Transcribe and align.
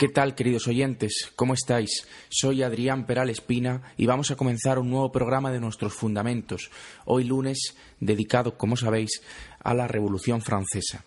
¿Qué 0.00 0.08
tal, 0.08 0.34
queridos 0.34 0.66
oyentes? 0.66 1.30
¿Cómo 1.36 1.52
estáis? 1.52 2.06
Soy 2.30 2.62
Adrián 2.62 3.04
Peral 3.04 3.28
Espina 3.28 3.92
y 3.98 4.06
vamos 4.06 4.30
a 4.30 4.34
comenzar 4.34 4.78
un 4.78 4.88
nuevo 4.88 5.12
programa 5.12 5.52
de 5.52 5.60
nuestros 5.60 5.92
fundamentos, 5.92 6.70
hoy 7.04 7.24
lunes 7.24 7.76
dedicado, 8.00 8.56
como 8.56 8.78
sabéis, 8.78 9.20
a 9.62 9.74
la 9.74 9.88
Revolución 9.88 10.40
Francesa. 10.40 11.04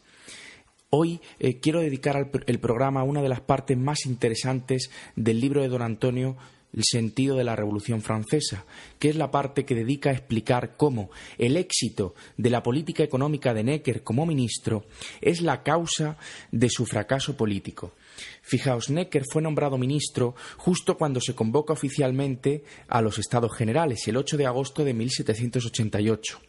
Hoy 0.92 1.22
eh, 1.40 1.60
quiero 1.60 1.80
dedicar 1.80 2.30
el 2.46 2.60
programa 2.60 3.00
a 3.00 3.04
una 3.04 3.24
de 3.24 3.30
las 3.30 3.42
partes 3.42 3.76
más 3.76 4.06
interesantes 4.06 4.92
del 5.16 5.40
libro 5.40 5.64
de 5.64 5.70
don 5.70 5.82
Antonio 5.82 6.38
el 6.72 6.84
sentido 6.84 7.36
de 7.36 7.44
la 7.44 7.56
Revolución 7.56 8.02
Francesa, 8.02 8.66
que 9.00 9.10
es 9.10 9.16
la 9.16 9.32
parte 9.32 9.66
que 9.66 9.74
dedica 9.76 10.10
a 10.12 10.14
explicar 10.14 10.76
cómo 10.78 11.10
el 11.38 11.58
éxito 11.58 12.14
de 12.38 12.50
la 12.50 12.62
política 12.62 13.04
económica 13.04 13.56
de 13.56 13.64
Necker 13.64 14.04
como 14.04 14.28
ministro 14.28 14.86
es 15.22 15.42
la 15.42 15.64
causa 15.64 16.18
de 16.52 16.70
su 16.70 16.86
fracaso 16.86 17.38
político. 17.38 17.94
Fijaos, 18.42 18.90
Necker 18.90 19.24
fue 19.32 19.42
nombrado 19.42 19.78
ministro 19.78 20.36
justo 20.58 20.98
cuando 20.98 21.22
se 21.22 21.36
convoca 21.36 21.74
oficialmente 21.74 22.64
a 22.88 23.02
los 23.02 23.20
Estados 23.20 23.56
Generales, 23.56 24.08
el 24.08 24.18
8 24.18 24.38
de 24.38 24.46
agosto 24.46 24.84
de 24.84 24.94
1788 24.94 26.40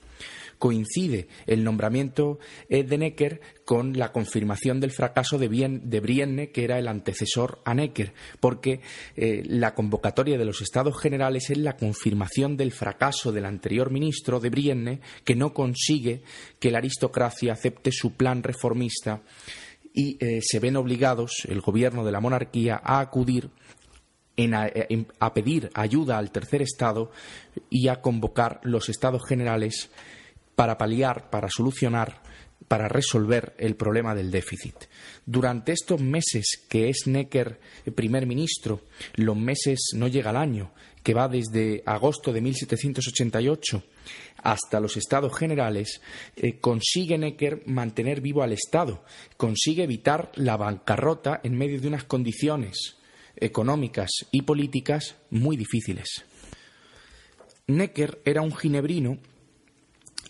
coincide 0.58 1.28
el 1.46 1.64
nombramiento 1.64 2.38
de 2.68 2.98
Necker 2.98 3.40
con 3.64 3.98
la 3.98 4.12
confirmación 4.12 4.80
del 4.80 4.90
fracaso 4.90 5.38
de, 5.38 5.48
Brienne, 5.48 6.50
que 6.50 6.64
era 6.64 6.78
el 6.78 6.88
antecesor 6.88 7.60
a 7.64 7.74
Necker, 7.74 8.12
porque 8.40 8.80
eh, 9.16 9.42
la 9.46 9.74
convocatoria 9.74 10.38
de 10.38 10.44
los 10.44 10.60
Estados 10.60 11.00
Generales 11.00 11.50
es 11.50 11.58
la 11.58 11.76
confirmación 11.76 12.56
del 12.56 12.72
fracaso 12.72 13.32
del 13.32 13.46
anterior 13.46 13.90
ministro 13.90 14.40
de 14.40 14.50
Brienne, 14.50 15.00
que 15.24 15.34
no 15.34 15.52
consigue 15.52 16.22
que 16.58 16.70
la 16.70 16.78
aristocracia 16.78 17.52
acepte 17.52 17.90
su 17.92 18.14
plan 18.14 18.42
reformista 18.42 19.22
y 19.94 20.18
eh, 20.20 20.40
se 20.42 20.58
ven 20.58 20.76
obligados, 20.76 21.46
el 21.48 21.60
gobierno 21.60 22.04
de 22.04 22.12
la 22.12 22.20
monarquía, 22.20 22.80
a 22.82 23.00
acudir 23.00 23.48
a, 25.20 25.34
pedir 25.34 25.70
ayuda 25.74 26.18
al 26.18 26.32
tercer 26.32 26.60
Estado 26.60 27.12
y 27.70 27.86
a 27.86 28.00
convocar 28.00 28.60
los 28.64 28.88
Estados 28.88 29.22
generales 29.26 29.90
para 30.56 30.76
paliar, 30.76 31.30
para 31.30 31.48
solucionar, 31.48 32.20
para 32.68 32.88
resolver 32.88 33.54
el 33.58 33.76
problema 33.76 34.14
del 34.14 34.30
déficit. 34.30 34.74
Durante 35.26 35.72
estos 35.72 36.00
meses 36.00 36.64
que 36.68 36.88
es 36.88 37.06
Necker 37.06 37.60
primer 37.94 38.26
ministro, 38.26 38.82
los 39.14 39.36
meses 39.36 39.90
no 39.94 40.08
llega 40.08 40.30
al 40.30 40.36
año, 40.36 40.72
que 41.02 41.14
va 41.14 41.28
desde 41.28 41.82
agosto 41.86 42.32
de 42.32 42.40
1788 42.40 43.82
hasta 44.42 44.80
los 44.80 44.96
estados 44.96 45.36
generales, 45.36 46.00
eh, 46.36 46.58
consigue 46.58 47.16
Necker 47.18 47.62
mantener 47.66 48.20
vivo 48.20 48.42
al 48.42 48.52
Estado, 48.52 49.04
consigue 49.36 49.84
evitar 49.84 50.30
la 50.34 50.56
bancarrota 50.56 51.40
en 51.42 51.56
medio 51.56 51.80
de 51.80 51.88
unas 51.88 52.04
condiciones 52.04 52.96
económicas 53.36 54.10
y 54.30 54.42
políticas 54.42 55.16
muy 55.30 55.56
difíciles. 55.56 56.24
Necker 57.66 58.20
era 58.24 58.42
un 58.42 58.54
ginebrino 58.54 59.18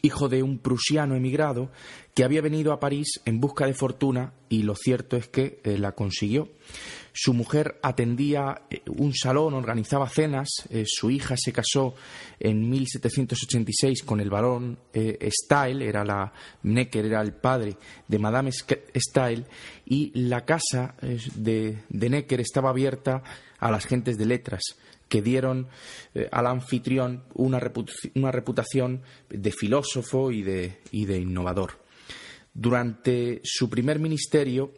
hijo 0.04 0.28
de 0.28 0.42
un 0.42 0.58
prusiano 0.58 1.16
emigrado 1.16 1.70
que 2.14 2.24
había 2.24 2.42
venido 2.42 2.72
a 2.72 2.80
París 2.80 3.20
en 3.24 3.40
busca 3.40 3.66
de 3.66 3.74
fortuna 3.74 4.34
y 4.48 4.62
lo 4.62 4.74
cierto 4.76 5.16
es 5.16 5.28
que 5.28 5.60
eh, 5.64 5.78
la 5.78 5.92
consiguió. 5.92 6.48
Su 7.14 7.32
mujer 7.32 7.78
atendía 7.82 8.62
eh, 8.68 8.82
un 8.88 9.14
salón, 9.14 9.54
organizaba 9.54 10.08
cenas, 10.08 10.48
eh, 10.68 10.84
su 10.86 11.10
hija 11.10 11.36
se 11.38 11.52
casó 11.52 11.94
en 12.38 12.68
1786 12.68 14.02
con 14.02 14.20
el 14.20 14.28
barón 14.28 14.78
Stael, 14.92 15.80
era 15.80 16.04
la 16.04 16.32
Necker 16.64 17.06
era 17.06 17.22
el 17.22 17.32
padre 17.32 17.76
de 18.08 18.18
Madame 18.18 18.50
Stael 18.52 19.46
y 19.86 20.10
la 20.18 20.44
casa 20.44 20.96
de, 21.36 21.78
de 21.88 22.10
Necker 22.10 22.40
estaba 22.40 22.70
abierta 22.70 23.22
a 23.58 23.70
las 23.70 23.86
gentes 23.86 24.18
de 24.18 24.26
letras 24.26 24.76
que 25.08 25.22
dieron 25.22 25.68
eh, 26.14 26.28
al 26.32 26.46
anfitrión 26.46 27.22
una, 27.34 27.60
reputación 27.60 29.02
de 29.28 29.52
filósofo 29.52 30.30
y 30.30 30.42
de, 30.42 30.80
innovador. 30.92 31.78
Durante 32.52 33.40
su 33.44 33.68
primer 33.68 33.98
ministerio 33.98 34.72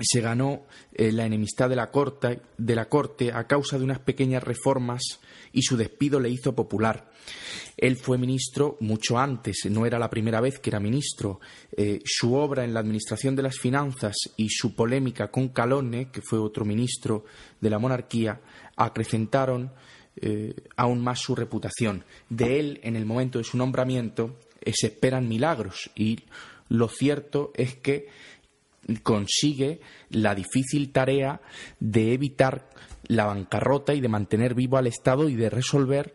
se 0.00 0.20
ganó 0.20 0.64
eh, 0.92 1.12
la 1.12 1.24
enemistad 1.24 1.68
de 1.68 1.76
la, 1.76 1.90
corte, 1.90 2.40
de 2.58 2.74
la 2.74 2.88
corte 2.88 3.32
a 3.32 3.46
causa 3.46 3.78
de 3.78 3.84
unas 3.84 4.00
pequeñas 4.00 4.42
reformas 4.42 5.02
y 5.52 5.62
su 5.62 5.76
despido 5.76 6.18
le 6.18 6.30
hizo 6.30 6.54
popular. 6.54 7.10
Él 7.76 7.96
fue 7.96 8.18
ministro 8.18 8.76
mucho 8.80 9.18
antes, 9.18 9.66
no 9.70 9.86
era 9.86 9.98
la 9.98 10.10
primera 10.10 10.40
vez 10.40 10.58
que 10.58 10.70
era 10.70 10.80
ministro. 10.80 11.40
Eh, 11.76 12.00
su 12.04 12.34
obra 12.34 12.64
en 12.64 12.74
la 12.74 12.80
administración 12.80 13.36
de 13.36 13.42
las 13.42 13.58
finanzas 13.58 14.14
y 14.36 14.48
su 14.48 14.74
polémica 14.74 15.30
con 15.30 15.48
Calonne, 15.48 16.10
que 16.10 16.22
fue 16.22 16.38
otro 16.38 16.64
ministro 16.64 17.24
de 17.60 17.70
la 17.70 17.78
monarquía, 17.78 18.40
acrecentaron 18.76 19.72
eh, 20.16 20.54
aún 20.76 21.02
más 21.02 21.20
su 21.20 21.34
reputación. 21.34 22.04
De 22.28 22.58
él, 22.58 22.80
en 22.82 22.96
el 22.96 23.06
momento 23.06 23.38
de 23.38 23.44
su 23.44 23.56
nombramiento, 23.56 24.38
se 24.72 24.86
esperan 24.86 25.28
milagros 25.28 25.90
y 25.94 26.20
lo 26.68 26.88
cierto 26.88 27.52
es 27.54 27.74
que 27.74 28.08
consigue 29.02 29.80
la 30.10 30.34
difícil 30.34 30.92
tarea 30.92 31.40
de 31.80 32.12
evitar 32.12 32.68
la 33.06 33.26
bancarrota 33.26 33.94
y 33.94 34.00
de 34.00 34.08
mantener 34.08 34.54
vivo 34.54 34.76
al 34.76 34.86
Estado 34.86 35.28
y 35.28 35.34
de 35.34 35.50
resolver 35.50 36.14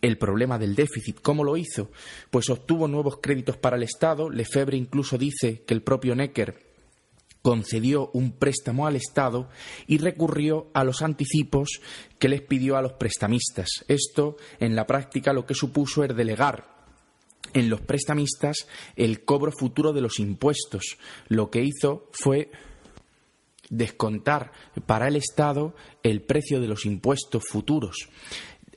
el 0.00 0.18
problema 0.18 0.58
del 0.58 0.74
déficit. 0.74 1.20
¿Cómo 1.20 1.44
lo 1.44 1.56
hizo? 1.56 1.90
Pues 2.30 2.50
obtuvo 2.50 2.88
nuevos 2.88 3.18
créditos 3.22 3.56
para 3.56 3.76
el 3.76 3.84
Estado. 3.84 4.30
Lefebvre 4.30 4.76
incluso 4.76 5.16
dice 5.16 5.62
que 5.62 5.74
el 5.74 5.82
propio 5.82 6.14
Necker 6.14 6.72
concedió 7.40 8.10
un 8.12 8.32
préstamo 8.32 8.86
al 8.86 8.96
Estado 8.96 9.48
y 9.86 9.98
recurrió 9.98 10.70
a 10.74 10.84
los 10.84 11.02
anticipos 11.02 11.80
que 12.18 12.28
les 12.28 12.42
pidió 12.42 12.76
a 12.76 12.82
los 12.82 12.92
prestamistas. 12.94 13.84
Esto, 13.88 14.36
en 14.60 14.76
la 14.76 14.86
práctica, 14.86 15.32
lo 15.32 15.44
que 15.44 15.54
supuso 15.54 16.04
es 16.04 16.14
delegar 16.14 16.71
en 17.54 17.70
los 17.70 17.80
prestamistas 17.80 18.66
el 18.96 19.24
cobro 19.24 19.52
futuro 19.52 19.92
de 19.92 20.00
los 20.00 20.18
impuestos. 20.18 20.98
Lo 21.28 21.50
que 21.50 21.62
hizo 21.62 22.08
fue 22.12 22.50
descontar 23.70 24.52
para 24.86 25.08
el 25.08 25.16
Estado 25.16 25.74
el 26.02 26.22
precio 26.22 26.60
de 26.60 26.68
los 26.68 26.84
impuestos 26.84 27.44
futuros. 27.48 28.08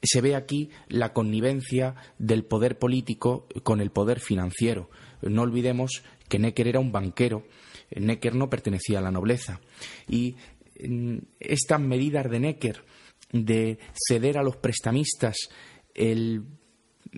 Se 0.01 0.21
ve 0.21 0.35
aquí 0.35 0.69
la 0.87 1.13
connivencia 1.13 1.95
del 2.19 2.45
poder 2.45 2.77
político 2.77 3.47
con 3.63 3.81
el 3.81 3.91
poder 3.91 4.19
financiero. 4.19 4.89
No 5.21 5.41
olvidemos 5.41 6.03
que 6.29 6.39
Necker 6.39 6.67
era 6.67 6.79
un 6.79 6.91
banquero 6.91 7.45
Necker 7.91 8.35
no 8.35 8.49
pertenecía 8.49 8.99
a 8.99 9.01
la 9.01 9.11
nobleza. 9.11 9.61
Y 10.07 10.35
mm, 10.79 11.17
estas 11.39 11.79
medidas 11.79 12.29
de 12.29 12.39
Necker 12.39 12.83
de 13.31 13.79
ceder 14.07 14.37
a 14.37 14.43
los 14.43 14.57
prestamistas 14.57 15.49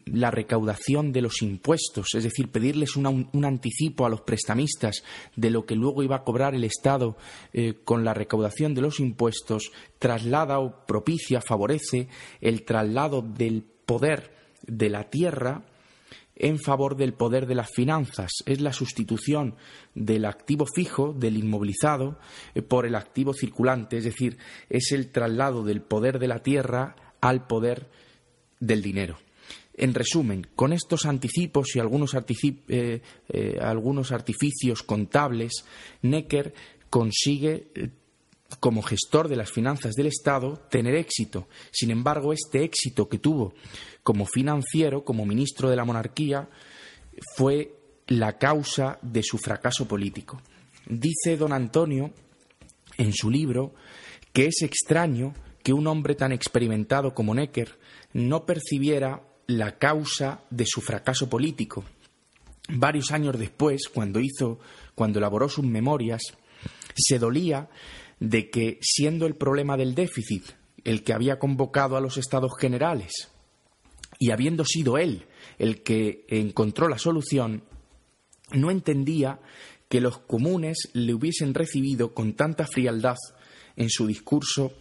la 0.06 0.32
recaudación 0.32 1.12
de 1.12 1.22
los 1.22 1.42
impuestos, 1.42 2.08
es 2.16 2.24
decir, 2.24 2.50
pedirles 2.52 2.96
un 2.96 3.46
anticipo 3.46 4.06
a 4.06 4.10
los 4.10 4.22
prestamistas 4.22 5.04
de 5.36 5.50
lo 5.50 5.66
que 5.66 5.76
luego 5.76 6.04
iba 6.04 6.18
a 6.18 6.24
cobrar 6.24 6.56
el 6.56 6.64
Estado 6.64 7.18
eh, 7.54 7.76
con 7.84 8.04
la 8.04 8.14
recaudación 8.14 8.74
de 8.74 8.82
los 8.82 9.00
impuestos, 9.00 9.72
traslada 10.00 10.60
o 10.60 10.86
propicia, 10.86 11.42
favorece 11.42 12.08
el 12.42 12.64
traslado 12.64 13.22
del 13.22 13.64
poder 13.64 14.34
de 14.66 14.90
la 14.90 15.10
tierra 15.10 15.66
en 16.36 16.60
favor 16.60 16.96
del 16.96 17.14
poder 17.14 17.48
de 17.48 17.56
las 17.56 17.72
finanzas. 17.72 18.32
Es 18.46 18.62
la 18.62 18.74
sustitución 18.74 19.56
del 19.96 20.26
activo 20.26 20.66
fijo, 20.66 21.14
del 21.14 21.38
inmovilizado, 21.38 22.20
eh, 22.54 22.62
por 22.62 22.86
el 22.86 22.96
activo 22.96 23.34
circulante, 23.34 23.98
es 23.98 24.04
decir, 24.04 24.38
es 24.70 24.92
el 24.92 25.12
traslado 25.12 25.64
del 25.64 25.82
poder 25.82 26.20
de 26.20 26.28
la 26.28 26.40
tierra 26.40 26.96
al 27.22 27.48
poder 27.48 27.90
del 28.60 28.82
dinero. 28.82 29.18
En 29.78 29.94
resumen, 29.94 30.48
con 30.56 30.74
estos 30.74 31.06
anticipos 31.06 31.76
y 31.76 31.80
algunos, 31.80 32.16
eh, 32.16 33.02
eh, 33.30 33.60
artificios 33.62 34.82
contables, 34.84 35.66
Necker 36.02 36.54
consigue 36.90 37.72
como 38.60 38.82
gestor 38.82 39.28
de 39.28 39.36
las 39.36 39.52
finanzas 39.52 39.94
del 39.94 40.08
Estado, 40.08 40.54
tener 40.70 40.96
éxito. 40.96 41.48
Sin 41.72 41.92
embargo, 41.92 42.34
este 42.34 42.64
éxito 42.64 43.08
que 43.08 43.20
tuvo 43.20 43.54
como 44.04 44.26
financiero, 44.26 45.04
como 45.04 45.26
ministro 45.26 45.70
de 45.70 45.76
la 45.76 45.86
monarquía, 45.86 46.50
fue 47.36 47.76
la 48.08 48.38
causa 48.38 49.00
de 49.02 49.22
su 49.22 49.38
fracaso 49.38 49.88
político. 49.88 50.42
Dice 50.88 51.36
don 51.38 51.52
Antonio 51.52 52.14
en 52.98 53.14
su 53.14 53.30
libro 53.30 53.74
que 54.32 54.46
es 54.46 54.62
extraño 54.62 55.34
que 55.64 55.74
un 55.74 55.88
hombre 55.88 56.16
tan 56.16 56.32
experimentado 56.32 57.14
como 57.14 57.36
Necker 57.36 57.78
no 58.14 58.46
percibiera 58.46 59.27
la 59.48 59.78
causa 59.78 60.42
de 60.50 60.66
su 60.66 60.82
fracaso 60.82 61.30
político. 61.30 61.86
Varios 62.70 63.12
años 63.12 63.40
después, 63.40 63.88
cuando 63.94 64.20
hizo, 64.20 64.60
cuando 64.94 65.20
elaboró 65.20 65.48
sus 65.48 65.66
memorias, 65.66 66.22
se 66.96 67.18
dolía 67.18 67.70
de 68.20 68.50
que, 68.50 68.78
siendo 68.82 69.26
el 69.26 69.36
problema 69.36 69.78
del 69.78 69.96
déficit 69.96 70.44
el 70.84 71.04
que 71.04 71.14
había 71.14 71.40
convocado 71.40 71.98
a 71.98 72.02
los 72.02 72.18
estados 72.18 72.52
generales 72.60 73.30
y 74.20 74.32
habiendo 74.32 74.66
sido 74.66 74.98
él 74.98 75.26
el 75.58 75.82
que 75.82 76.26
encontró 76.28 76.88
la 76.88 76.98
solución, 76.98 77.64
no 78.52 78.72
entendía 78.72 79.40
que 79.90 80.02
los 80.02 80.20
comunes 80.20 80.90
le 80.94 81.14
hubiesen 81.14 81.54
recibido 81.54 82.14
con 82.14 82.34
tanta 82.34 82.68
frialdad 82.68 83.16
en 83.76 83.90
su 83.90 84.08
discurso 84.08 84.74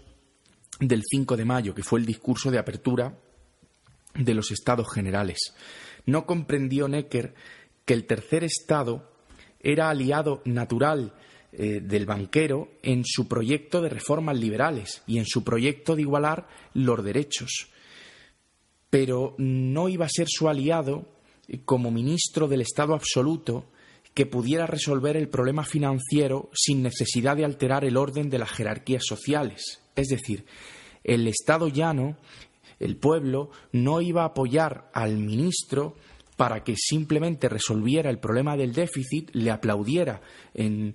del 0.80 1.02
5 1.08 1.36
de 1.36 1.44
mayo, 1.44 1.74
que 1.74 1.82
fue 1.82 2.00
el 2.00 2.06
discurso 2.06 2.50
de 2.50 2.58
apertura 2.58 3.16
de 4.18 4.34
los 4.34 4.50
estados 4.50 4.92
generales. 4.92 5.54
No 6.04 6.26
comprendió 6.26 6.88
Necker 6.88 7.34
que 7.84 7.94
el 7.94 8.06
tercer 8.06 8.44
estado 8.44 9.10
era 9.60 9.90
aliado 9.90 10.42
natural 10.44 11.14
eh, 11.52 11.80
del 11.82 12.06
banquero 12.06 12.68
en 12.82 13.04
su 13.04 13.28
proyecto 13.28 13.80
de 13.80 13.88
reformas 13.88 14.38
liberales 14.38 15.02
y 15.06 15.18
en 15.18 15.26
su 15.26 15.42
proyecto 15.42 15.96
de 15.96 16.02
igualar 16.02 16.48
los 16.74 17.02
derechos. 17.02 17.68
Pero 18.90 19.34
no 19.38 19.88
iba 19.88 20.06
a 20.06 20.10
ser 20.10 20.26
su 20.28 20.48
aliado 20.48 21.08
eh, 21.48 21.60
como 21.64 21.90
ministro 21.90 22.46
del 22.46 22.60
Estado 22.60 22.94
absoluto 22.94 23.70
que 24.12 24.26
pudiera 24.26 24.66
resolver 24.66 25.16
el 25.16 25.28
problema 25.28 25.64
financiero 25.64 26.50
sin 26.52 26.82
necesidad 26.82 27.36
de 27.36 27.44
alterar 27.44 27.84
el 27.84 27.96
orden 27.96 28.30
de 28.30 28.38
las 28.38 28.50
jerarquías 28.50 29.04
sociales. 29.04 29.82
Es 29.94 30.08
decir, 30.08 30.46
el 31.04 31.28
Estado 31.28 31.68
llano, 31.68 32.16
el 32.78 32.96
pueblo, 32.96 33.50
no 33.72 34.00
iba 34.00 34.22
a 34.22 34.26
apoyar 34.26 34.90
al 34.92 35.16
ministro 35.18 35.96
para 36.36 36.62
que 36.62 36.74
simplemente 36.76 37.48
resolviera 37.48 38.10
el 38.10 38.18
problema 38.18 38.56
del 38.56 38.72
déficit, 38.74 39.30
le 39.32 39.50
aplaudiera 39.50 40.20
en, 40.54 40.94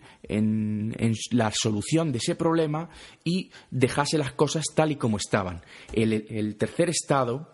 la 1.32 1.52
solución 1.52 2.12
de 2.12 2.20
ese 2.20 2.36
problema 2.36 2.90
y 3.24 3.50
dejase 3.72 4.20
las 4.20 4.34
cosas 4.34 4.66
tal 4.76 4.92
y 4.92 4.98
como 4.98 5.18
estaban. 5.18 5.64
el 5.94 6.56
tercer 6.58 6.90
Estado, 6.90 7.50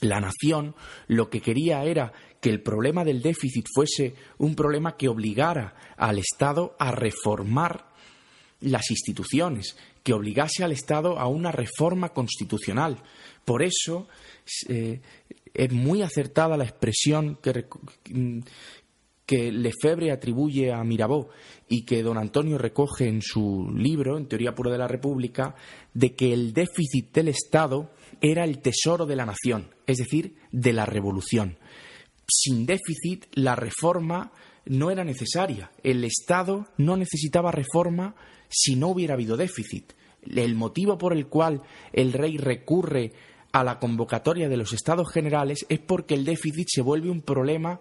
la 0.00 0.20
nación, 0.20 0.74
lo 1.06 1.30
que 1.30 1.40
quería 1.40 1.84
era 1.84 2.12
que 2.40 2.50
el 2.50 2.62
problema 2.62 3.04
del 3.04 3.22
déficit 3.22 3.66
fuese 3.72 4.14
un 4.38 4.54
problema 4.54 4.96
que 4.96 5.08
obligara 5.08 5.74
al 5.96 6.18
Estado 6.18 6.74
a 6.78 6.90
reformar 6.90 7.90
las 8.60 8.90
instituciones, 8.90 9.76
que 10.02 10.12
obligase 10.12 10.64
al 10.64 10.72
Estado 10.72 11.18
a 11.18 11.26
una 11.26 11.52
reforma 11.52 12.10
constitucional. 12.10 13.02
Por 13.44 13.62
eso 13.62 14.08
eh, 14.68 15.00
es 15.52 15.72
muy 15.72 16.02
acertada 16.02 16.56
la 16.56 16.64
expresión 16.64 17.38
que, 17.42 17.66
que 19.26 19.52
Lefebvre 19.52 20.10
atribuye 20.10 20.72
a 20.72 20.82
Mirabeau 20.82 21.28
y 21.68 21.84
que 21.84 22.02
don 22.02 22.18
Antonio 22.18 22.58
recoge 22.58 23.06
en 23.06 23.22
su 23.22 23.70
libro, 23.76 24.18
en 24.18 24.26
Teoría 24.26 24.54
Pura 24.54 24.72
de 24.72 24.78
la 24.78 24.88
República, 24.88 25.54
de 25.94 26.14
que 26.14 26.32
el 26.32 26.52
déficit 26.52 27.12
del 27.14 27.28
Estado 27.28 27.92
era 28.20 28.44
el 28.44 28.58
tesoro 28.58 29.06
de 29.06 29.16
la 29.16 29.26
nación, 29.26 29.70
es 29.86 29.98
decir, 29.98 30.34
de 30.50 30.72
la 30.72 30.84
revolución. 30.84 31.58
Sin 32.26 32.66
déficit, 32.66 33.26
la 33.34 33.56
reforma 33.56 34.32
no 34.66 34.90
era 34.90 35.04
necesaria. 35.04 35.70
El 35.82 36.04
Estado 36.04 36.66
no 36.76 36.96
necesitaba 36.96 37.52
reforma 37.52 38.14
si 38.48 38.76
no 38.76 38.88
hubiera 38.88 39.14
habido 39.14 39.36
déficit. 39.36 39.92
El 40.22 40.54
motivo 40.54 40.98
por 40.98 41.12
el 41.12 41.26
cual 41.26 41.62
el 41.92 42.12
rey 42.12 42.36
recurre 42.36 43.12
a 43.52 43.64
la 43.64 43.78
convocatoria 43.78 44.48
de 44.48 44.56
los 44.56 44.72
estados 44.72 45.10
generales 45.12 45.66
es 45.68 45.80
porque 45.80 46.14
el 46.14 46.24
déficit 46.24 46.68
se 46.70 46.82
vuelve 46.82 47.10
un 47.10 47.22
problema 47.22 47.80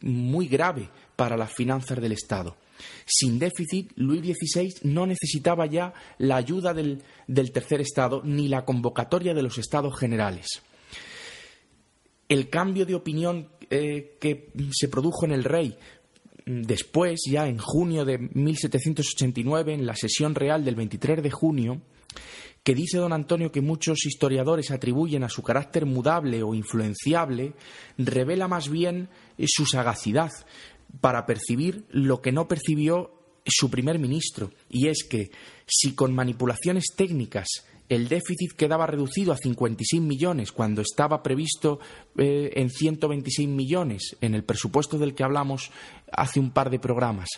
muy 0.00 0.48
grave 0.48 0.90
para 1.16 1.36
las 1.36 1.52
finanzas 1.52 2.00
del 2.00 2.12
Estado. 2.12 2.56
Sin 3.04 3.38
déficit, 3.38 3.92
Luis 3.96 4.22
XVI 4.22 4.74
no 4.82 5.06
necesitaba 5.06 5.66
ya 5.66 5.92
la 6.18 6.36
ayuda 6.36 6.74
del, 6.74 7.02
tercer 7.52 7.80
Estado 7.80 8.22
ni 8.24 8.48
la 8.48 8.64
convocatoria 8.64 9.34
de 9.34 9.42
los 9.42 9.58
estados 9.58 9.98
generales. 9.98 10.46
El 12.28 12.50
cambio 12.50 12.86
de 12.86 12.94
opinión 12.94 13.48
eh, 13.70 14.16
que 14.20 14.52
se 14.72 14.88
produjo 14.88 15.24
en 15.24 15.32
el 15.32 15.44
rey 15.44 15.76
después, 16.48 17.20
ya 17.30 17.46
en 17.46 17.58
junio 17.58 18.04
de 18.04 18.18
1789, 18.18 19.74
en 19.74 19.86
la 19.86 19.94
sesión 19.94 20.34
real 20.34 20.64
del 20.64 20.76
23 20.76 21.22
de 21.22 21.30
junio, 21.30 21.82
que 22.62 22.74
dice 22.74 22.98
don 22.98 23.12
Antonio 23.12 23.52
que 23.52 23.60
muchos 23.60 24.06
historiadores 24.06 24.70
atribuyen 24.70 25.24
a 25.24 25.28
su 25.28 25.42
carácter 25.42 25.84
mudable 25.84 26.42
o 26.42 26.54
influenciable, 26.54 27.52
revela 27.98 28.48
más 28.48 28.68
bien 28.68 29.08
eh, 29.36 29.44
su 29.46 29.66
sagacidad 29.66 30.32
para 31.00 31.26
percibir 31.26 31.84
lo 31.90 32.22
que 32.22 32.32
no 32.32 32.48
percibió 32.48 33.12
su 33.44 33.70
primer 33.70 33.98
ministro, 33.98 34.50
y 34.68 34.88
es 34.88 35.04
que 35.04 35.30
si 35.66 35.94
con 35.94 36.14
manipulaciones 36.14 36.86
técnicas 36.96 37.46
el 37.88 38.08
déficit 38.08 38.52
quedaba 38.52 38.86
reducido 38.86 39.32
a 39.32 39.36
56 39.36 40.02
millones 40.02 40.52
cuando 40.52 40.82
estaba 40.82 41.22
previsto 41.22 41.80
eh, 42.16 42.50
en 42.54 42.70
126 42.70 43.48
millones 43.48 44.16
en 44.20 44.34
el 44.34 44.44
presupuesto 44.44 44.98
del 44.98 45.14
que 45.14 45.24
hablamos 45.24 45.70
hace 46.12 46.38
un 46.38 46.50
par 46.50 46.70
de 46.70 46.78
programas 46.78 47.28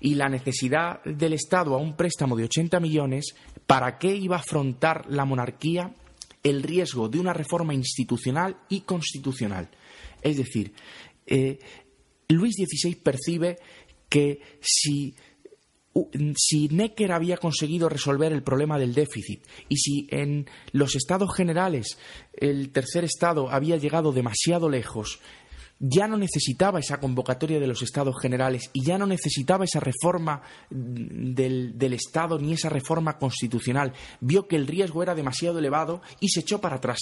y 0.00 0.14
la 0.14 0.28
necesidad 0.28 1.02
del 1.04 1.32
Estado 1.32 1.74
a 1.74 1.78
un 1.78 1.96
préstamo 1.96 2.36
de 2.36 2.44
80 2.44 2.80
millones, 2.80 3.34
¿para 3.66 3.98
qué 3.98 4.14
iba 4.14 4.36
a 4.36 4.40
afrontar 4.40 5.06
la 5.08 5.24
monarquía 5.24 5.94
el 6.42 6.62
riesgo 6.62 7.08
de 7.08 7.20
una 7.20 7.32
reforma 7.32 7.72
institucional 7.72 8.58
y 8.68 8.82
constitucional? 8.82 9.70
Es 10.20 10.36
decir, 10.36 10.74
eh, 11.26 11.58
Luis 12.28 12.54
XVI 12.56 12.96
percibe 12.96 13.58
que 14.08 14.40
si 14.60 15.14
si 16.36 16.68
Necker 16.68 17.12
había 17.12 17.36
conseguido 17.36 17.88
resolver 17.88 18.32
el 18.32 18.42
problema 18.42 18.78
del 18.78 18.94
déficit 18.94 19.44
y 19.68 19.76
si 19.76 20.08
en 20.10 20.48
los 20.72 20.96
estados 20.96 21.34
generales 21.34 21.98
el 22.32 22.70
tercer 22.70 23.04
estado 23.04 23.50
había 23.50 23.76
llegado 23.76 24.12
demasiado 24.12 24.68
lejos, 24.68 25.20
ya 25.78 26.06
no 26.06 26.16
necesitaba 26.16 26.78
esa 26.78 26.98
convocatoria 26.98 27.60
de 27.60 27.66
los 27.66 27.82
estados 27.82 28.16
generales 28.20 28.70
y 28.72 28.84
ya 28.84 28.96
no 28.96 29.06
necesitaba 29.06 29.64
esa 29.64 29.80
reforma 29.80 30.42
del, 30.70 31.76
del, 31.76 31.92
Estado 31.92 32.38
ni 32.38 32.52
esa 32.52 32.68
reforma 32.68 33.18
constitucional. 33.18 33.92
Vio 34.20 34.46
que 34.46 34.56
el 34.56 34.66
riesgo 34.66 35.02
era 35.02 35.14
demasiado 35.14 35.58
elevado 35.58 36.00
y 36.20 36.28
se 36.28 36.40
echó 36.40 36.60
para 36.60 36.76
atrás. 36.76 36.98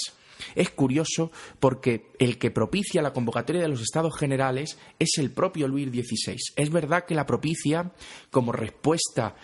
Es 0.54 0.70
curioso 0.70 1.30
porque 1.60 2.10
el 2.18 2.38
que 2.38 2.50
propicia 2.50 3.02
la 3.02 3.12
convocatoria 3.12 3.62
de 3.62 3.68
los 3.68 3.80
estados 3.80 4.16
generales 4.18 4.78
es 4.98 5.18
el 5.18 5.30
propio 5.30 5.68
Luis 5.68 5.88
XVI. 5.88 6.36
Es 6.56 6.70
verdad 6.70 7.04
que 7.04 7.14
la 7.14 7.26
propicia 7.26 7.92
como 8.30 8.52
respuesta 8.52 9.34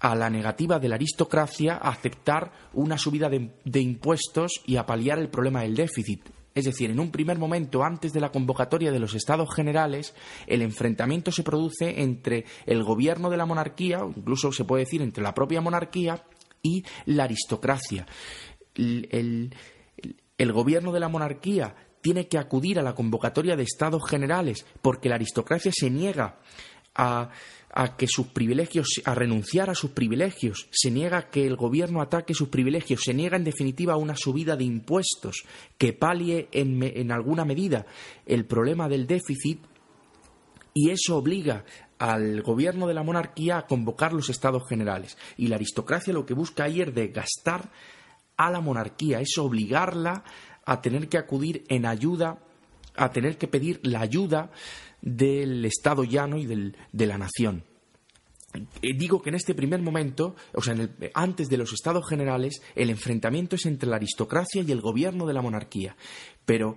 a 0.00 0.14
la 0.14 0.30
negativa 0.30 0.78
de 0.78 0.88
la 0.88 0.94
aristocracia 0.94 1.74
a 1.74 1.90
aceptar 1.90 2.52
una 2.72 2.98
subida 2.98 3.28
de, 3.28 3.80
impuestos 3.80 4.62
y 4.66 4.76
a 4.76 4.86
paliar 4.86 5.18
el 5.18 5.28
problema 5.28 5.62
del 5.62 5.76
déficit. 5.76 6.28
Es 6.54 6.64
decir, 6.64 6.90
en 6.90 6.98
un 6.98 7.12
primer 7.12 7.38
momento, 7.38 7.84
antes 7.84 8.12
de 8.12 8.20
la 8.20 8.32
convocatoria 8.32 8.90
de 8.90 8.98
los 8.98 9.14
estados 9.14 9.54
generales, 9.54 10.14
el 10.46 10.62
enfrentamiento 10.62 11.30
se 11.30 11.44
produce 11.44 12.02
entre 12.02 12.44
el 12.66 12.82
gobierno 12.82 13.30
de 13.30 13.36
la 13.36 13.46
monarquía, 13.46 14.04
o 14.04 14.12
incluso 14.16 14.50
se 14.50 14.64
puede 14.64 14.84
decir 14.84 15.00
entre 15.00 15.22
la 15.22 15.34
propia 15.34 15.60
monarquía, 15.60 16.24
y 16.62 16.84
la 17.06 17.24
aristocracia. 17.24 18.06
El 18.74 19.54
gobierno 20.52 20.92
de 20.92 21.00
la 21.00 21.08
monarquía 21.08 21.74
tiene 22.00 22.28
que 22.28 22.38
acudir 22.38 22.78
a 22.78 22.82
la 22.82 22.94
convocatoria 22.94 23.56
de 23.56 23.62
estados 23.62 24.02
generales 24.08 24.64
porque 24.80 25.08
la 25.08 25.16
aristocracia 25.16 25.70
se 25.74 25.90
niega 25.90 26.38
a, 26.94 27.30
que 27.96 28.06
sus 28.08 28.28
privilegios, 28.28 29.00
a 29.04 29.14
renunciar 29.14 29.70
a 29.70 29.74
sus 29.74 29.90
privilegios, 29.90 30.68
se 30.72 30.90
niega 30.90 31.18
a 31.18 31.30
que 31.30 31.46
el 31.46 31.56
gobierno 31.56 32.00
ataque 32.00 32.34
sus 32.34 32.48
privilegios, 32.48 33.02
se 33.04 33.14
niega 33.14 33.36
en 33.36 33.44
definitiva 33.44 33.92
a 33.92 33.98
una 33.98 34.16
subida 34.16 34.56
de 34.56 34.64
impuestos 34.64 35.44
que 35.78 35.92
palie 35.92 36.48
en, 36.52 36.82
en 36.82 37.12
alguna 37.12 37.44
medida 37.44 37.86
el 38.26 38.44
problema 38.44 38.88
del 38.88 39.06
déficit 39.06 39.60
y 40.74 40.90
eso 40.90 41.16
obliga 41.16 41.64
al 41.98 42.42
gobierno 42.42 42.86
de 42.86 42.94
la 42.94 43.02
monarquía 43.02 43.58
a 43.58 43.66
convocar 43.66 44.12
los 44.12 44.30
estados 44.30 44.66
generales. 44.68 45.18
Y 45.36 45.48
la 45.48 45.56
aristocracia 45.56 46.12
lo 46.12 46.24
que 46.24 46.34
busca 46.34 46.64
ayer 46.64 46.94
de 46.94 47.08
gastar 47.08 47.70
a 48.40 48.50
la 48.50 48.60
monarquía, 48.60 49.20
es 49.20 49.36
obligarla 49.38 50.24
a 50.64 50.80
tener 50.80 51.08
que 51.08 51.18
acudir 51.18 51.64
en 51.68 51.84
ayuda, 51.84 52.38
a 52.96 53.10
tener 53.10 53.36
que 53.36 53.48
pedir 53.48 53.80
la 53.82 54.00
ayuda 54.00 54.50
del 55.02 55.64
Estado 55.64 56.04
llano 56.04 56.38
y 56.38 56.46
de 56.46 57.06
la 57.06 57.18
nación. 57.18 57.64
Digo 58.82 59.22
que 59.22 59.28
en 59.28 59.36
este 59.36 59.54
primer 59.54 59.80
momento, 59.80 60.34
o 60.54 60.62
sea, 60.62 60.74
antes 61.14 61.48
de 61.48 61.56
los 61.56 61.72
estados 61.72 62.08
generales, 62.08 62.62
el 62.74 62.90
enfrentamiento 62.90 63.56
es 63.56 63.66
entre 63.66 63.88
la 63.88 63.96
aristocracia 63.96 64.62
y 64.62 64.72
el 64.72 64.80
gobierno 64.80 65.26
de 65.26 65.34
la 65.34 65.42
monarquía. 65.42 65.96
Pero 66.44 66.76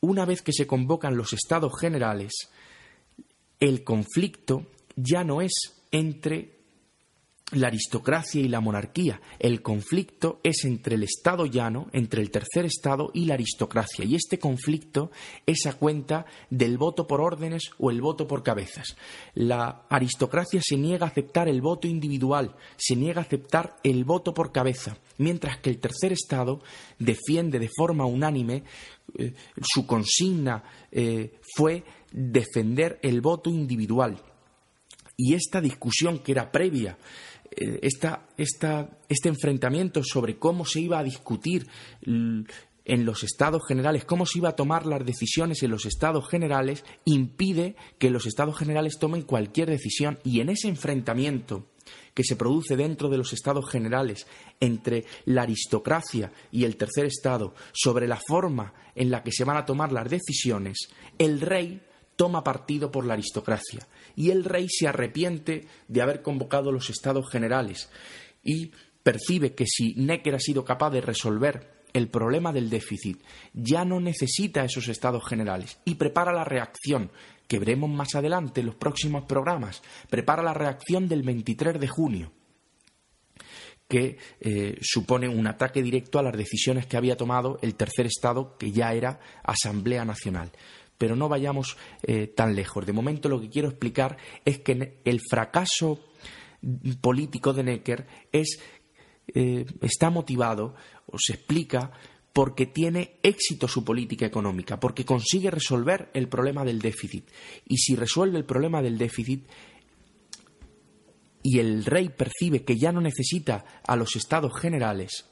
una 0.00 0.24
vez 0.24 0.42
que 0.42 0.52
se 0.52 0.66
convocan 0.66 1.16
los 1.16 1.32
estados 1.32 1.72
generales, 1.80 2.32
el 3.60 3.84
conflicto 3.84 4.66
ya 4.96 5.24
no 5.24 5.40
es 5.40 5.52
entre 5.90 6.59
la 7.52 7.68
aristocracia 7.68 8.40
y 8.40 8.48
la 8.48 8.60
monarquía. 8.60 9.20
El 9.38 9.62
conflicto 9.62 10.40
es 10.42 10.64
entre 10.64 10.94
el 10.94 11.02
Estado 11.02 11.46
llano, 11.46 11.88
entre 11.92 12.22
el 12.22 12.30
tercer 12.30 12.64
Estado 12.64 13.10
y 13.12 13.24
la 13.24 13.34
aristocracia. 13.34 14.04
Y 14.04 14.14
este 14.14 14.38
conflicto 14.38 15.10
es 15.46 15.66
a 15.66 15.74
cuenta 15.74 16.26
del 16.48 16.78
voto 16.78 17.06
por 17.06 17.20
órdenes 17.20 17.70
o 17.78 17.90
el 17.90 18.00
voto 18.00 18.26
por 18.26 18.42
cabezas. 18.42 18.96
La 19.34 19.86
aristocracia 19.88 20.60
se 20.62 20.76
niega 20.76 21.06
a 21.06 21.10
aceptar 21.10 21.48
el 21.48 21.60
voto 21.60 21.88
individual, 21.88 22.54
se 22.76 22.96
niega 22.96 23.20
a 23.20 23.24
aceptar 23.24 23.76
el 23.82 24.04
voto 24.04 24.32
por 24.32 24.52
cabeza, 24.52 24.96
mientras 25.18 25.58
que 25.58 25.70
el 25.70 25.78
tercer 25.78 26.12
Estado 26.12 26.60
defiende 26.98 27.58
de 27.58 27.70
forma 27.76 28.04
unánime 28.04 28.64
eh, 29.18 29.34
su 29.60 29.86
consigna 29.86 30.62
eh, 30.90 31.38
fue 31.56 31.82
defender 32.12 32.98
el 33.02 33.20
voto 33.20 33.50
individual. 33.50 34.22
Y 35.16 35.34
esta 35.34 35.60
discusión 35.60 36.20
que 36.20 36.32
era 36.32 36.50
previa 36.50 36.96
eh, 37.50 37.80
este 37.82 39.28
enfrentamiento 39.28 40.02
sobre 40.04 40.38
cómo 40.38 40.64
se 40.64 40.80
iba 40.80 40.98
a 40.98 41.04
discutir 41.04 41.66
en 42.02 43.04
los 43.04 43.22
estados 43.22 43.62
generales, 43.66 44.04
cómo 44.04 44.26
se 44.26 44.38
iba 44.38 44.50
a 44.50 44.56
tomar 44.56 44.86
las 44.86 45.04
decisiones 45.04 45.62
en 45.62 45.70
los 45.70 45.86
estados 45.86 46.28
generales, 46.28 46.84
impide 47.04 47.76
que 47.98 48.10
los 48.10 48.26
estados 48.26 48.56
generales 48.56 48.98
tomen 48.98 49.22
cualquier 49.22 49.68
decisión. 49.68 50.18
Y 50.24 50.40
en 50.40 50.48
ese 50.48 50.68
enfrentamiento 50.68 51.66
que 52.14 52.24
se 52.24 52.36
produce 52.36 52.76
dentro 52.76 53.08
de 53.08 53.18
los 53.18 53.32
estados 53.32 53.68
generales 53.68 54.26
entre 54.60 55.04
la 55.24 55.42
aristocracia 55.42 56.32
y 56.50 56.64
el 56.64 56.76
tercer 56.76 57.06
estado 57.06 57.54
sobre 57.72 58.08
la 58.08 58.20
forma 58.26 58.74
en 58.94 59.10
la 59.10 59.22
que 59.22 59.32
se 59.32 59.44
van 59.44 59.56
a 59.56 59.64
tomar 59.64 59.92
las 59.92 60.08
decisiones, 60.08 60.88
el 61.18 61.40
rey 61.40 61.80
toma 62.20 62.44
partido 62.44 62.90
por 62.92 63.06
la 63.06 63.14
aristocracia 63.14 63.88
y 64.14 64.28
el 64.28 64.44
rey 64.44 64.66
se 64.68 64.86
arrepiente 64.86 65.66
de 65.88 66.02
haber 66.02 66.20
convocado 66.20 66.70
los 66.70 66.90
estados 66.90 67.30
generales 67.30 67.88
y 68.44 68.72
percibe 69.02 69.54
que 69.54 69.64
si 69.66 69.94
Necker 69.94 70.34
ha 70.34 70.38
sido 70.38 70.62
capaz 70.62 70.90
de 70.90 71.00
resolver 71.00 71.70
el 71.94 72.08
problema 72.08 72.52
del 72.52 72.68
déficit, 72.68 73.22
ya 73.54 73.86
no 73.86 74.00
necesita 74.00 74.66
esos 74.66 74.88
estados 74.88 75.26
generales 75.26 75.78
y 75.86 75.94
prepara 75.94 76.30
la 76.34 76.44
reacción 76.44 77.10
que 77.48 77.58
veremos 77.58 77.88
más 77.88 78.14
adelante 78.14 78.60
en 78.60 78.66
los 78.66 78.74
próximos 78.74 79.24
programas, 79.24 79.82
prepara 80.10 80.42
la 80.42 80.52
reacción 80.52 81.08
del 81.08 81.22
23 81.22 81.80
de 81.80 81.88
junio 81.88 82.32
que 83.88 84.18
eh, 84.40 84.76
supone 84.82 85.26
un 85.26 85.46
ataque 85.46 85.82
directo 85.82 86.18
a 86.18 86.22
las 86.22 86.36
decisiones 86.36 86.84
que 86.84 86.98
había 86.98 87.16
tomado 87.16 87.58
el 87.62 87.74
tercer 87.76 88.06
Estado, 88.06 88.58
que 88.58 88.70
ya 88.70 88.92
era 88.92 89.18
Asamblea 89.42 90.04
Nacional 90.04 90.52
pero 91.00 91.16
no 91.16 91.30
vayamos 91.30 91.78
eh, 92.02 92.26
tan 92.26 92.54
lejos. 92.54 92.84
De 92.84 92.92
momento 92.92 93.30
lo 93.30 93.40
que 93.40 93.48
quiero 93.48 93.68
explicar 93.68 94.18
es 94.44 94.58
que 94.58 95.00
el 95.02 95.20
fracaso 95.30 95.98
político 97.00 97.54
de 97.54 97.62
Necker 97.62 98.06
eh, 98.30 99.64
está 99.80 100.10
motivado 100.10 100.74
o 101.06 101.16
se 101.18 101.32
explica 101.32 101.90
porque 102.34 102.66
tiene 102.66 103.18
éxito 103.22 103.66
su 103.66 103.82
política 103.82 104.26
económica, 104.26 104.78
porque 104.78 105.06
consigue 105.06 105.50
resolver 105.50 106.10
el 106.12 106.28
problema 106.28 106.66
del 106.66 106.80
déficit. 106.80 107.30
Y 107.64 107.78
si 107.78 107.96
resuelve 107.96 108.36
el 108.36 108.44
problema 108.44 108.82
del 108.82 108.98
déficit 108.98 109.48
y 111.42 111.60
el 111.60 111.86
rey 111.86 112.10
percibe 112.10 112.62
que 112.62 112.76
ya 112.76 112.92
no 112.92 113.00
necesita 113.00 113.64
a 113.86 113.96
los 113.96 114.16
estados 114.16 114.52
generales, 114.54 115.29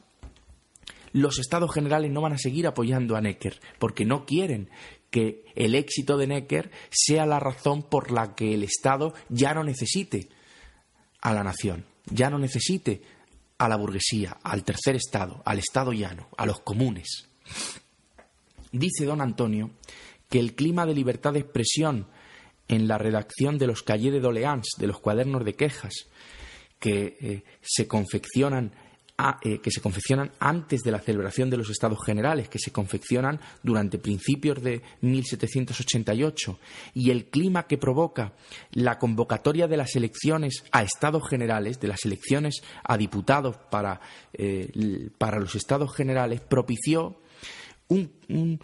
los 1.21 1.39
estados 1.39 1.73
generales 1.73 2.11
no 2.11 2.21
van 2.21 2.33
a 2.33 2.39
seguir 2.39 2.67
apoyando 2.67 3.17
a 3.17 3.21
Necker, 3.21 3.61
porque 3.79 4.05
no 4.05 4.25
quieren 4.25 4.71
que 5.11 5.45
el 5.55 5.75
éxito 5.75 6.17
de 6.17 6.27
Necker 6.27 6.71
sea 6.91 7.27
la 7.27 7.41
razón 7.41 7.83
por 7.83 8.11
la 8.11 8.35
que 8.35 8.55
el 8.55 8.63
Estado 8.63 9.15
ya 9.29 9.55
no 9.55 9.65
necesite 9.65 10.29
a 11.21 11.33
la 11.33 11.43
nación, 11.43 11.87
ya 12.07 12.31
no 12.31 12.39
necesite 12.39 13.03
a 13.59 13.69
la 13.69 13.77
burguesía, 13.77 14.39
al 14.43 14.65
tercer 14.65 14.97
Estado, 14.97 15.43
al 15.45 15.59
Estado 15.59 15.93
llano, 15.93 16.29
a 16.37 16.47
los 16.47 16.61
comunes. 16.61 17.29
Dice 18.71 19.05
don 19.05 19.21
Antonio 19.21 19.71
que 20.29 20.39
el 20.39 20.55
clima 20.55 20.85
de 20.87 20.95
libertad 20.95 21.33
de 21.33 21.41
expresión 21.41 22.07
en 22.69 22.87
la 22.87 22.99
redacción 22.99 23.57
de 23.59 23.67
los 23.67 23.83
cahiers 23.83 24.15
de 24.15 24.21
doléances, 24.21 24.75
de 24.79 24.87
los 24.87 25.01
cuadernos 25.01 25.45
de 25.45 25.55
quejas, 25.55 25.95
que 26.79 27.17
eh, 27.21 27.45
se 27.63 27.89
confeccionan 27.89 28.73
eh, 29.43 29.59
que 29.59 29.73
se 29.73 29.81
confeccionan 29.81 30.31
antes 30.39 30.83
de 30.83 30.93
la 30.93 31.01
celebración 31.01 31.51
de 31.51 31.57
los 31.57 31.71
estados 31.71 31.99
generales, 32.07 32.49
que 32.49 32.61
se 32.61 32.71
confeccionan 32.71 33.41
durante 33.65 33.99
principios 33.99 34.63
de 34.63 34.81
1788, 35.01 36.59
y 36.95 37.11
el 37.11 37.25
clima 37.25 37.67
que 37.67 37.79
provoca 37.79 38.35
la 38.71 38.97
convocatoria 38.97 39.67
de 39.67 39.77
las 39.77 39.97
elecciones 39.97 40.63
a 40.71 40.85
estados 40.85 41.29
generales, 41.29 41.81
de 41.81 41.89
las 41.89 42.05
elecciones 42.05 42.63
a 42.85 42.97
diputados 42.97 43.57
para, 43.71 44.01
eh, 44.33 44.71
los 45.19 45.55
estados 45.57 45.93
generales, 45.97 46.41
propició 46.41 47.21
un, 47.89 48.61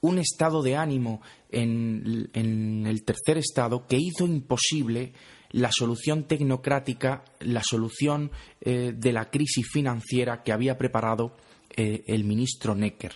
un 0.00 0.18
estado 0.18 0.62
de 0.62 0.74
ánimo 0.74 1.20
en, 1.48 2.28
en, 2.32 2.86
el 2.88 3.04
tercer 3.04 3.38
estado 3.38 3.86
que 3.86 3.98
hizo 3.98 4.26
imposible 4.26 5.12
la 5.56 5.72
solución 5.72 6.24
tecnocrática, 6.24 7.24
la 7.40 7.62
solución 7.64 8.30
eh, 8.60 8.92
de 8.94 9.12
la 9.12 9.30
crisis 9.30 9.66
financiera 9.66 10.42
que 10.42 10.52
había 10.52 10.76
preparado 10.76 11.34
eh, 11.74 12.04
el 12.08 12.24
ministro 12.24 12.74
Necker. 12.74 13.14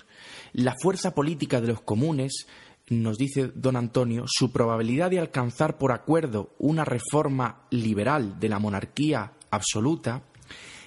La 0.55 0.75
fuerza 0.83 1.15
política 1.15 1.61
de 1.61 1.69
los 1.69 1.83
comunes, 1.83 2.47
nos 2.89 3.19
dice 3.19 3.53
don 3.55 3.77
Antonio, 3.77 4.25
su 4.27 4.51
probabilidad 4.53 5.11
de 5.11 5.19
alcanzar 5.19 5.77
por 5.77 5.93
acuerdo 5.93 6.55
una 6.59 6.87
reforma 6.87 7.67
liberal 7.71 8.41
de 8.41 8.49
la 8.49 8.59
monarquía 8.59 9.35
absoluta 9.51 10.25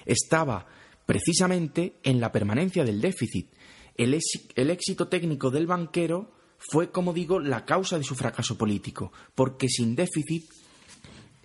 estaba 0.06 0.66
precisamente 1.06 2.00
en 2.02 2.18
la 2.18 2.32
permanencia 2.32 2.82
del 2.82 3.00
déficit. 3.00 3.48
El, 3.96 4.18
el 4.56 4.70
éxito 4.70 5.06
técnico 5.06 5.52
del 5.52 5.68
banquero 5.68 6.32
fue, 6.58 6.90
como 6.90 7.12
digo, 7.12 7.38
la 7.38 7.64
causa 7.64 7.96
de 7.96 8.02
su 8.02 8.16
fracaso 8.16 8.58
político, 8.58 9.12
porque 9.36 9.68
sin 9.68 9.94
déficit 9.94 10.50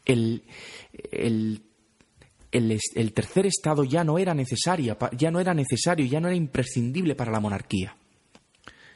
el, 0.09 0.43
el, 2.51 3.13
tercer 3.13 3.45
estado 3.45 3.83
ya 3.83 4.03
no 4.03 4.17
era 4.17 4.33
necesaria, 4.33 4.97
ya 5.17 5.31
no 5.31 5.39
era 5.39 5.53
necesario, 5.53 6.05
ya 6.05 6.19
no 6.19 6.27
era 6.27 6.35
imprescindible 6.35 7.15
para 7.15 7.31
la 7.31 7.39
monarquía. 7.39 7.95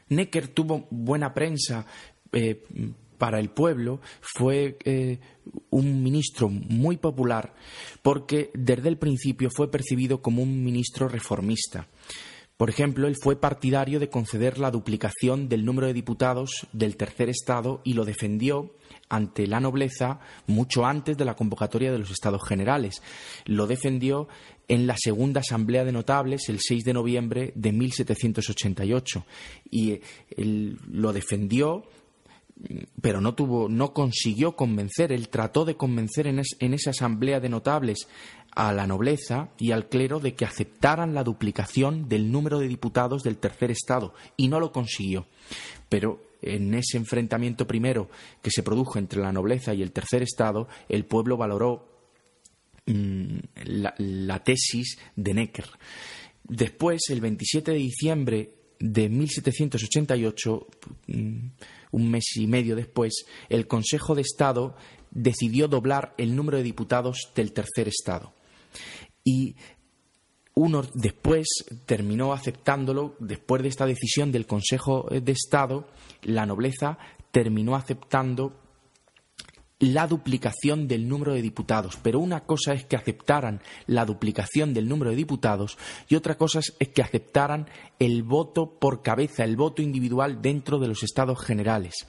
Necker 0.08 0.48
tuvo 0.48 0.86
buena 0.90 1.32
prensa 1.32 1.86
eh, 2.32 2.62
para 3.16 3.38
el 3.38 3.50
pueblo, 3.50 4.00
fue 4.20 4.76
eh, 4.84 5.18
un 5.70 6.02
ministro 6.02 6.48
muy 6.48 6.96
popular 6.96 7.54
porque 8.02 8.50
desde 8.54 8.88
el 8.88 8.98
principio 8.98 9.50
fue 9.54 9.70
percibido 9.70 10.20
como 10.20 10.42
un 10.42 10.62
ministro 10.62 11.08
reformista. 11.08 11.86
Por 12.56 12.70
ejemplo, 12.70 13.08
él 13.08 13.16
fue 13.20 13.34
partidario 13.34 13.98
de 13.98 14.08
conceder 14.08 14.58
la 14.58 14.70
duplicación 14.70 15.48
del 15.48 15.64
número 15.64 15.88
de 15.88 15.92
diputados 15.92 16.68
del 16.72 16.96
tercer 16.96 17.28
estado 17.28 17.80
y 17.82 17.94
lo 17.94 18.04
defendió 18.04 18.76
ante 19.08 19.48
la 19.48 19.58
nobleza 19.58 20.20
mucho 20.46 20.86
antes 20.86 21.16
de 21.16 21.24
la 21.24 21.34
convocatoria 21.34 21.90
de 21.90 21.98
los 21.98 22.12
estados 22.12 22.46
generales. 22.46 23.02
Lo 23.44 23.66
defendió 23.66 24.28
en 24.68 24.86
la 24.86 24.94
segunda 24.96 25.40
asamblea 25.40 25.84
de 25.84 25.90
notables 25.90 26.48
el 26.48 26.60
6 26.60 26.84
de 26.84 26.92
noviembre 26.92 27.52
de 27.56 27.72
1788 27.72 29.26
y 29.72 30.00
lo 30.36 31.12
defendió 31.12 31.84
pero 33.00 33.20
no 33.20 33.34
tuvo, 33.34 33.68
no 33.68 33.92
consiguió 33.92 34.56
convencer, 34.56 35.12
él 35.12 35.28
trató 35.28 35.64
de 35.64 35.76
convencer 35.76 36.26
en, 36.26 36.42
en, 36.60 36.74
esa 36.74 36.90
asamblea 36.90 37.40
de 37.40 37.48
notables 37.48 38.06
a 38.54 38.72
la 38.72 38.86
nobleza 38.86 39.50
y 39.58 39.72
al 39.72 39.88
clero 39.88 40.20
de 40.20 40.34
que 40.34 40.44
aceptaran 40.44 41.14
la 41.14 41.24
duplicación 41.24 42.08
del 42.08 42.30
número 42.30 42.60
de 42.60 42.68
diputados 42.68 43.22
del 43.22 43.38
tercer 43.38 43.72
estado 43.72 44.14
y 44.36 44.48
no 44.48 44.60
lo 44.60 44.70
consiguió. 44.70 45.26
Pero 45.88 46.20
en 46.44 46.74
ese 46.74 46.96
enfrentamiento 46.96 47.66
primero 47.66 48.10
que 48.42 48.50
se 48.50 48.62
produjo 48.62 48.98
entre 48.98 49.20
la 49.20 49.32
nobleza 49.32 49.74
y 49.74 49.82
el 49.82 49.92
tercer 49.92 50.22
Estado, 50.22 50.68
el 50.88 51.04
pueblo 51.04 51.36
valoró 51.36 51.88
mm, 52.86 53.38
la, 53.64 54.44
tesis 54.44 54.98
de 55.16 55.34
Necker. 55.34 55.66
Después, 56.44 57.02
el 57.08 57.20
27 57.20 57.72
de 57.72 57.78
diciembre 57.78 58.54
de 58.78 59.08
1788, 59.08 60.66
mm, 61.06 61.46
un 61.94 62.10
mes 62.10 62.36
y 62.36 62.46
medio 62.46 62.76
después, 62.76 63.24
el 63.48 63.66
Consejo 63.66 64.14
de 64.14 64.22
Estado 64.22 64.74
decidió 65.10 65.68
doblar 65.68 66.14
el 66.18 66.34
número 66.34 66.58
de 66.58 66.64
diputados 66.64 67.30
del 67.34 67.52
tercer 67.52 67.88
Estado. 67.88 68.34
Y 69.22 69.56
uno 70.54 70.82
después 70.94 71.46
terminó 71.86 72.32
aceptándolo, 72.32 73.16
después 73.20 73.62
de 73.62 73.68
esta 73.68 73.86
decisión 73.86 74.32
del 74.32 74.46
Consejo 74.46 75.08
de 75.08 75.32
Estado, 75.32 75.88
la 76.22 76.46
nobleza 76.46 76.98
terminó 77.30 77.76
aceptando 77.76 78.63
la 79.78 80.06
duplicación 80.06 80.86
del 80.86 81.08
número 81.08 81.34
de 81.34 81.42
diputados. 81.42 81.98
Pero 82.02 82.20
una 82.20 82.44
cosa 82.44 82.72
es 82.74 82.84
que 82.84 82.96
aceptaran 82.96 83.60
la 83.86 84.04
duplicación 84.04 84.72
del 84.72 84.88
número 84.88 85.10
de 85.10 85.16
diputados 85.16 85.78
y 86.08 86.14
otra 86.14 86.36
cosa 86.36 86.60
es 86.60 86.88
que 86.88 87.02
aceptaran 87.02 87.68
el 87.98 88.22
voto 88.22 88.78
por 88.78 89.02
cabeza, 89.02 89.44
el 89.44 89.56
voto 89.56 89.82
individual 89.82 90.40
dentro 90.40 90.78
de 90.78 90.88
los 90.88 91.02
estados 91.02 91.44
generales. 91.44 92.06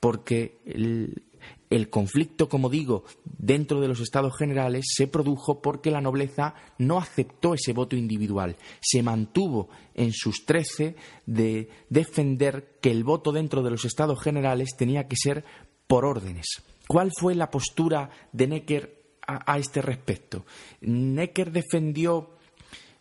Porque 0.00 0.60
el, 0.64 1.90
conflicto, 1.90 2.48
como 2.48 2.70
digo, 2.70 3.04
dentro 3.24 3.80
de 3.80 3.88
los 3.88 4.00
estados 4.00 4.36
generales 4.36 4.86
se 4.88 5.06
produjo 5.06 5.60
porque 5.60 5.90
la 5.90 6.00
nobleza 6.00 6.54
no 6.78 6.98
aceptó 6.98 7.54
ese 7.54 7.72
voto 7.72 7.96
individual. 7.96 8.56
Se 8.80 9.02
mantuvo 9.02 9.68
en 9.94 10.12
sus 10.12 10.44
trece 10.46 10.96
de 11.26 11.68
defender 11.90 12.78
que 12.80 12.90
el 12.90 13.04
voto 13.04 13.32
dentro 13.32 13.62
de 13.62 13.70
los 13.70 13.84
estados 13.84 14.22
generales 14.22 14.76
tenía 14.78 15.08
que 15.08 15.16
ser 15.16 15.44
por 15.86 16.04
órdenes. 16.04 16.62
¿Cuál 16.88 17.10
fue 17.14 17.34
la 17.34 17.50
postura 17.50 18.08
de 18.32 18.46
Necker 18.46 18.98
a, 19.26 19.58
este 19.58 19.82
respecto? 19.82 20.46
¿Necker 20.80 21.52
defendió 21.52 22.30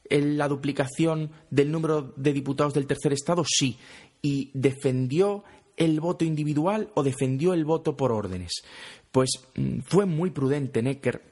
la 0.09 0.49
duplicación 0.49 1.31
del 1.49 1.71
número 1.71 2.13
de 2.17 2.33
diputados 2.33 2.73
del 2.73 2.85
tercer 2.85 3.13
estado? 3.13 3.45
Sí. 3.47 3.77
¿Y 4.21 4.51
defendió 4.53 5.45
el 5.77 6.01
voto 6.01 6.25
individual 6.25 6.91
o 6.95 7.03
defendió 7.03 7.53
el 7.53 7.63
voto 7.63 7.95
por 7.95 8.11
órdenes? 8.11 8.61
Pues 9.09 9.29
mm, 9.55 9.79
fue 9.85 10.05
muy 10.05 10.31
prudente 10.31 10.81
Necker 10.83 11.23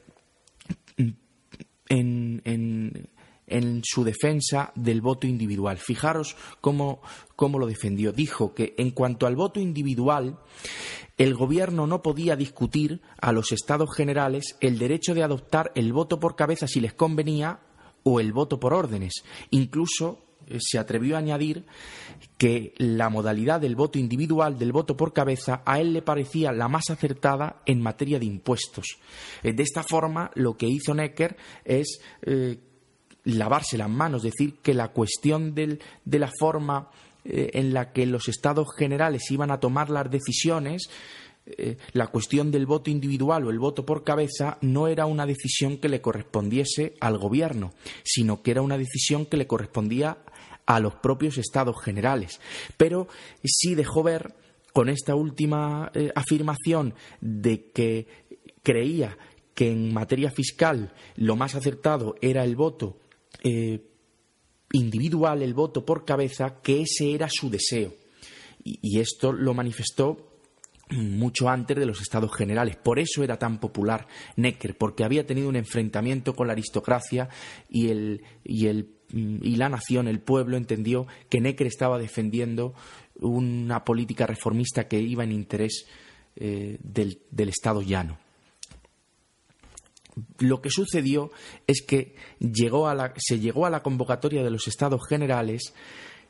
mm, 0.98 1.10
en, 1.90 3.10
su 3.84 4.04
defensa 4.04 4.72
del 4.76 5.02
voto 5.02 5.28
individual. 5.28 5.78
Fijaros 5.78 6.36
cómo, 6.62 7.02
cómo, 7.36 7.60
lo 7.60 7.68
defendió. 7.68 8.12
Dijo 8.12 8.54
que 8.54 8.74
en 8.78 8.92
cuanto 8.92 9.28
al 9.28 9.36
voto 9.36 9.60
individual, 9.60 10.40
el 11.18 11.36
gobierno 11.36 11.88
no 11.88 12.02
podía 12.02 12.36
discutir 12.36 13.02
a 13.22 13.32
los 13.32 13.52
estados 13.52 13.96
generales 13.96 14.58
el 14.62 14.78
derecho 14.78 15.14
de 15.14 15.24
adoptar 15.24 15.72
el 15.76 15.94
voto 15.94 16.20
por 16.20 16.36
cabeza 16.36 16.68
si 16.68 16.82
les 16.82 16.94
convenía 16.94 17.60
o 18.04 18.20
el 18.20 18.34
voto 18.34 18.60
por 18.60 18.74
órdenes. 18.74 19.24
Incluso 19.50 20.26
eh, 20.48 20.60
se 20.60 20.78
atrevió 20.78 21.16
a 21.16 21.20
añadir 21.20 21.66
que 22.38 22.74
la 22.78 23.10
modalidad 23.10 23.62
del 23.62 23.76
voto 23.76 23.98
individual, 23.98 24.60
del 24.60 24.72
voto 24.72 24.96
por 24.96 25.14
cabeza, 25.14 25.64
a 25.66 25.80
él 25.80 25.94
le 25.94 26.02
parecía 26.02 26.52
la 26.52 26.68
más 26.68 26.90
acertada 26.90 27.62
en 27.66 27.82
materia 27.82 28.20
de 28.20 28.26
impuestos. 28.26 28.98
Eh, 29.44 29.54
de 29.54 29.64
esta 29.64 29.84
forma, 29.84 30.32
lo 30.36 30.56
que 30.56 30.68
hizo 30.68 30.94
Necker 30.94 31.36
es 31.64 32.00
eh, 32.22 32.60
lavarse 33.26 33.78
las 33.78 33.90
manos, 33.90 34.24
decir 34.24 34.56
que 34.62 34.74
la 34.74 34.90
cuestión 34.90 35.54
de 35.54 36.20
la 36.20 36.32
forma 36.40 36.90
en 37.24 37.74
la 37.74 37.92
que 37.92 38.06
los 38.06 38.28
estados 38.28 38.68
generales 38.78 39.32
iban 39.32 39.50
a 39.50 39.60
tomar 39.60 39.90
las 39.90 40.10
decisiones 40.10 40.90
eh, 41.48 41.78
la 41.92 42.08
cuestión 42.08 42.50
del 42.50 42.66
voto 42.66 42.90
individual 42.90 43.46
o 43.46 43.52
el 43.52 43.60
voto 43.60 43.86
por 43.86 44.04
cabeza 44.04 44.58
no 44.62 44.88
era 44.88 45.06
una 45.06 45.28
decisión 45.28 45.78
que 45.78 45.90
le 45.90 46.02
correspondiese 46.02 46.96
al 47.00 47.20
gobierno, 47.20 47.74
sino 48.04 48.42
que 48.42 48.50
era 48.50 48.64
una 48.64 48.80
decisión 48.80 49.28
que 49.28 49.38
le 49.38 49.46
correspondía 49.46 50.18
a 50.66 50.80
los 50.80 50.96
propios 50.96 51.38
estados 51.38 51.76
generales. 51.84 52.40
Pero 52.78 53.08
sí 53.44 53.76
dejó 53.76 54.02
ver 54.02 54.34
con 54.74 54.90
esta 54.90 55.14
última 55.14 55.92
eh, 55.94 56.12
afirmación 56.16 56.96
de 57.22 57.70
que 57.70 58.08
creía 58.64 59.16
que 59.54 59.72
en 59.72 59.94
materia 59.94 60.32
fiscal 60.32 60.94
lo 61.16 61.36
más 61.36 61.54
acertado 61.54 62.16
era 62.22 62.44
el 62.44 62.56
voto 62.56 62.98
eh, 63.44 63.82
individual, 64.72 65.42
el 65.42 65.54
voto 65.54 65.86
por 65.86 66.06
cabeza, 66.06 66.62
que 66.62 66.82
ese 66.82 67.14
era 67.14 67.28
su 67.30 67.50
deseo. 67.50 67.94
y 68.64 69.00
esto 69.00 69.32
lo 69.32 69.54
manifestó 69.54 70.36
mucho 70.90 71.50
antes 71.50 71.78
de 71.78 71.86
los 71.86 72.02
estados 72.02 72.36
generales. 72.36 72.76
Por 72.76 73.00
eso 73.00 73.24
era 73.24 73.38
tan 73.38 73.60
popular 73.60 74.08
Necker, 74.36 74.78
porque 74.78 75.04
había 75.04 75.26
tenido 75.26 75.50
un 75.50 75.56
enfrentamiento 75.56 76.36
con 76.36 76.48
la 76.48 76.54
aristocracia 76.54 77.30
y, 77.70 77.90
el, 77.90 78.24
y, 78.44 78.68
el, 78.68 78.90
y 79.12 79.56
la 79.56 79.70
nación, 79.70 80.08
el 80.08 80.20
pueblo, 80.20 80.58
entendió 80.58 81.08
que 81.30 81.42
Necker 81.42 81.68
estaba 81.68 81.98
defendiendo 81.98 82.74
una 83.16 83.84
política 83.84 84.28
reformista 84.28 84.88
que 84.88 85.00
iba 85.00 85.24
en 85.24 85.32
interés 85.32 85.88
eh, 86.36 86.78
del, 86.82 87.50
Estado 87.50 87.82
llano. 87.82 88.20
Lo 90.40 90.62
que 90.62 90.70
sucedió 90.70 91.32
es 91.68 91.82
que 91.82 92.16
llegó 92.40 92.88
a 92.88 92.96
la, 92.96 93.14
se 93.18 93.40
llegó 93.40 93.66
a 93.66 93.70
la 93.70 93.84
convocatoria 93.84 94.44
de 94.44 94.52
los 94.52 94.68
estados 94.68 95.02
generales 95.08 95.74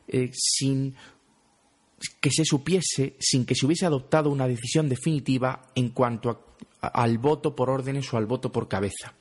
eh, 0.08 0.32
sin 0.34 0.96
que 2.20 2.30
se 2.30 2.46
supiese 2.46 3.16
sin 3.20 3.46
que 3.46 3.56
se 3.56 3.66
hubiese 3.66 3.86
adoptado 3.86 4.30
una 4.30 4.48
decisión 4.48 4.90
definitiva 4.90 5.72
en 5.76 5.90
cuanto 5.90 6.56
al 6.82 7.18
voto 7.18 7.56
por 7.56 7.70
órdenes 7.70 8.14
o 8.14 8.18
al 8.18 8.26
voto 8.26 8.52
por 8.52 8.68
cabeza. 8.68 9.14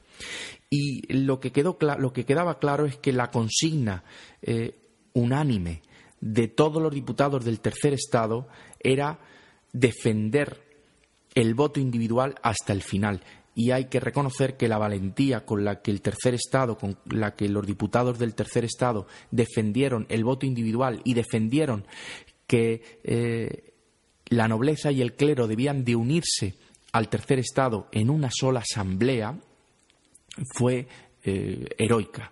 Y 0.70 1.12
lo 1.12 1.40
que, 1.40 1.52
quedó, 1.52 1.78
lo 1.98 2.12
que 2.12 2.24
quedaba 2.24 2.58
claro 2.58 2.86
es 2.86 2.96
que 2.96 3.12
la 3.12 3.30
consigna 3.30 4.04
eh, 4.42 4.76
unánime 5.12 5.82
de 6.20 6.48
todos 6.48 6.82
los 6.82 6.92
diputados 6.92 7.44
del 7.44 7.60
tercer 7.60 7.92
Estado 7.92 8.48
era 8.80 9.18
defender 9.72 10.62
el 11.34 11.54
voto 11.54 11.80
individual 11.80 12.36
hasta 12.42 12.72
el 12.72 12.82
final. 12.82 13.22
Y 13.54 13.70
hay 13.70 13.86
que 13.86 14.00
reconocer 14.00 14.56
que 14.56 14.68
la 14.68 14.78
valentía 14.78 15.44
con 15.44 15.64
la 15.64 15.80
que 15.80 15.90
el 15.90 16.02
tercer 16.02 16.34
Estado, 16.34 16.76
con 16.76 16.98
la 17.10 17.34
que 17.34 17.48
los 17.48 17.66
diputados 17.66 18.18
del 18.18 18.34
tercer 18.34 18.64
Estado 18.64 19.06
defendieron 19.30 20.06
el 20.08 20.24
voto 20.24 20.44
individual 20.44 21.00
y 21.04 21.14
defendieron 21.14 21.86
que 22.46 23.00
eh, 23.04 23.74
la 24.26 24.48
nobleza 24.48 24.90
y 24.90 25.02
el 25.02 25.14
clero 25.14 25.46
debían 25.46 25.84
de 25.84 25.96
unirse 25.96 26.54
al 26.92 27.08
tercer 27.08 27.38
estado 27.38 27.88
en 27.92 28.10
una 28.10 28.30
sola 28.32 28.60
asamblea 28.60 29.36
fue 30.54 30.86
eh, 31.24 31.66
heroica. 31.78 32.30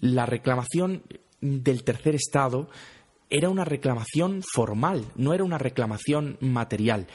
La 0.00 0.26
reclamación 0.26 1.02
del 1.40 1.84
tercer 1.84 2.14
estado 2.14 2.68
era 3.30 3.48
una 3.48 3.64
reclamación 3.64 4.42
formal, 4.42 5.04
no 5.16 5.34
era 5.34 5.44
una 5.44 5.58
reclamación 5.58 6.36
material. 6.40 7.08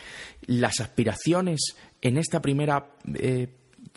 Las 0.45 0.79
aspiraciones 0.79 1.77
en 2.01 2.17
esta 2.17 2.41
primera 2.41 2.91
eh, 3.13 3.47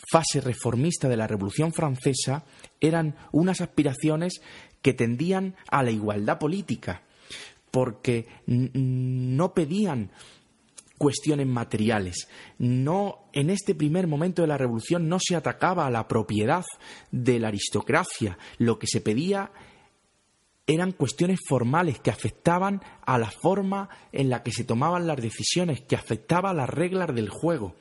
fase 0.09 0.41
reformista 0.41 1.07
de 1.09 1.17
la 1.17 1.27
Revolución 1.27 1.73
Francesa 1.73 2.45
eran 2.79 3.15
unas 3.31 3.61
aspiraciones 3.61 4.41
que 4.81 4.93
tendían 4.93 5.55
a 5.69 5.83
la 5.83 5.91
igualdad 5.91 6.39
política 6.39 7.03
porque 7.71 8.27
no 8.45 9.53
pedían 9.53 10.11
cuestiones 10.97 11.47
materiales. 11.47 12.27
No, 12.59 13.25
en 13.33 13.49
este 13.49 13.73
primer 13.73 14.07
momento 14.07 14.41
de 14.41 14.47
la 14.47 14.57
revolución 14.57 15.09
no 15.09 15.17
se 15.19 15.35
atacaba 15.35 15.87
a 15.87 15.91
la 15.91 16.07
propiedad 16.07 16.63
de 17.11 17.39
la 17.39 17.47
aristocracia. 17.47 18.37
Lo 18.57 18.77
que 18.77 18.87
se 18.87 19.01
pedía 19.01 19.51
eran 20.67 20.91
cuestiones 20.91 21.39
formales 21.47 21.99
que 21.99 22.11
afectaban 22.11 22.81
a 23.05 23.17
la 23.17 23.31
forma 23.31 23.89
en 24.11 24.29
la 24.29 24.43
que 24.43 24.51
se 24.51 24.63
tomaban 24.63 25.07
las 25.07 25.17
decisiones, 25.17 25.81
que 25.81 25.95
afectaba 25.95 26.51
a 26.51 26.53
las 26.53 26.69
reglas 26.69 27.13
del 27.13 27.29
juego, 27.29 27.75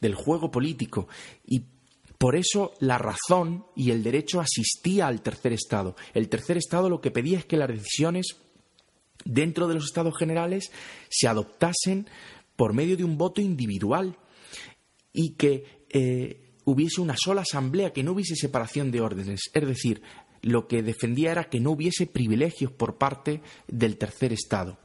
del 0.00 0.14
juego 0.14 0.50
político. 0.50 1.08
Y 1.46 1.62
por 2.18 2.36
eso 2.36 2.72
la 2.80 2.98
razón 2.98 3.66
y 3.74 3.90
el 3.90 4.02
derecho 4.02 4.40
asistía 4.40 5.06
al 5.06 5.22
tercer 5.22 5.52
Estado. 5.52 5.96
El 6.14 6.28
tercer 6.28 6.56
Estado 6.56 6.88
lo 6.88 7.00
que 7.00 7.10
pedía 7.10 7.38
es 7.38 7.44
que 7.44 7.56
las 7.56 7.68
decisiones 7.68 8.36
dentro 9.24 9.68
de 9.68 9.74
los 9.74 9.84
estados 9.84 10.16
generales 10.16 10.70
se 11.08 11.28
adoptasen 11.28 12.08
por 12.54 12.72
medio 12.72 12.96
de 12.96 13.04
un 13.04 13.18
voto 13.18 13.40
individual 13.40 14.16
y 15.12 15.34
que 15.34 15.86
eh, 15.90 16.54
hubiese 16.64 17.00
una 17.00 17.16
sola 17.16 17.42
asamblea, 17.42 17.92
que 17.92 18.02
no 18.02 18.12
hubiese 18.12 18.34
separación 18.34 18.90
de 18.90 19.00
órdenes. 19.00 19.40
Es 19.52 19.66
decir, 19.66 20.02
lo 20.42 20.66
que 20.68 20.82
defendía 20.82 21.32
era 21.32 21.44
que 21.44 21.60
no 21.60 21.72
hubiese 21.72 22.06
privilegios 22.06 22.72
por 22.72 22.96
parte 22.96 23.42
del 23.68 23.98
tercer 23.98 24.32
Estado. 24.32 24.78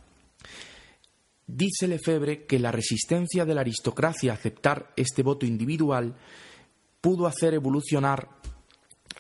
Dice 1.54 1.86
Lefebvre 1.86 2.46
que 2.46 2.60
la 2.60 2.72
resistencia 2.72 3.44
de 3.44 3.54
la 3.54 3.60
aristocracia 3.60 4.32
a 4.32 4.36
aceptar 4.36 4.94
este 4.96 5.22
voto 5.22 5.46
individual 5.46 6.16
pudo 7.02 7.28
hacer 7.28 7.54
evolucionar 7.54 8.30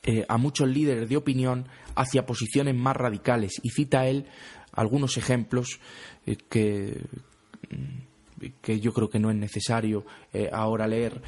eh, 0.03 0.23
a 0.29 0.37
muchos 0.37 0.69
líderes 0.69 1.09
de 1.09 1.17
opinión 1.17 1.67
hacia 1.93 2.25
posiciones 2.25 2.73
más 2.73 2.95
radicales. 2.95 3.59
Y 3.63 3.71
cita 3.71 4.07
él 4.07 4.27
algunos 4.71 5.17
ejemplos 5.17 5.81
eh, 6.25 6.37
que, 6.49 7.01
que 8.61 8.79
yo 8.79 8.93
creo 8.93 9.09
que 9.09 9.19
no 9.19 9.29
es 9.29 9.35
necesario 9.35 10.05
eh, 10.33 10.49
ahora 10.51 10.87
leer. 10.87 11.21